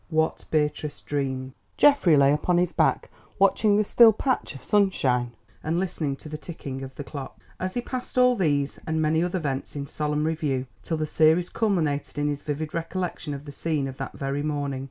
WHAT 0.09 0.45
BEATRICE 0.49 0.99
DREAMED 1.03 1.53
Geoffrey 1.77 2.17
lay 2.17 2.33
upon 2.33 2.57
his 2.57 2.73
back, 2.73 3.11
watching 3.37 3.77
the 3.77 3.83
still 3.83 4.11
patch 4.11 4.55
of 4.55 4.63
sunshine 4.63 5.31
and 5.63 5.77
listening 5.77 6.15
to 6.15 6.27
the 6.27 6.39
ticking 6.39 6.81
of 6.81 6.95
the 6.95 7.03
clock, 7.03 7.39
as 7.59 7.75
he 7.75 7.81
passed 7.81 8.17
all 8.17 8.35
these 8.35 8.79
and 8.87 8.99
many 8.99 9.21
other 9.23 9.37
events 9.37 9.75
in 9.75 9.85
solemn 9.85 10.23
review, 10.23 10.65
till 10.81 10.97
the 10.97 11.05
series 11.05 11.49
culminated 11.49 12.17
in 12.17 12.29
his 12.29 12.41
vivid 12.41 12.73
recollection 12.73 13.31
of 13.35 13.45
the 13.45 13.51
scene 13.51 13.87
of 13.87 13.97
that 13.97 14.13
very 14.13 14.41
morning. 14.41 14.79